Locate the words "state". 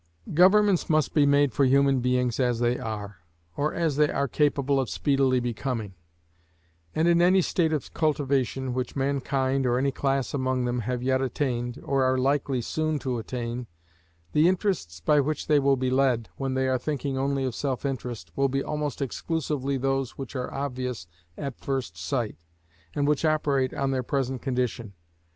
7.43-7.71